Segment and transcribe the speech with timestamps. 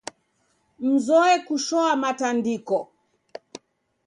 [0.87, 2.77] Mzoe kushoamatandiko.